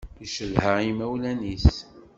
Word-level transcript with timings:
Yeccedha 0.21 0.73
imawlan-is. 0.89 1.73